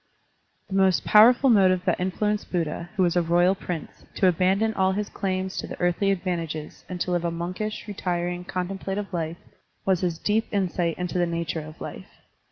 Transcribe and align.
The 0.67 0.73
most 0.73 1.05
powerful 1.05 1.51
motive 1.51 1.85
that 1.85 1.99
influenced 1.99 2.51
Buddha, 2.51 2.89
who 2.95 3.03
was 3.03 3.15
a 3.15 3.21
royal 3.21 3.53
prince, 3.53 4.03
to 4.15 4.27
abandon 4.27 4.73
all 4.73 4.93
his 4.93 5.09
claims 5.09 5.57
to 5.57 5.67
the 5.67 5.79
earthly 5.79 6.09
advantages 6.09 6.83
and 6.89 6.99
to 7.01 7.11
live 7.11 7.23
a 7.23 7.29
monkish, 7.29 7.87
retiring, 7.87 8.43
contemplative 8.45 9.13
life, 9.13 9.37
was 9.85 10.01
his 10.01 10.17
deep 10.17 10.47
insight 10.51 10.97
into 10.97 11.19
the 11.19 11.27
nature 11.27 11.61
of 11.61 11.79
life. 11.79 12.07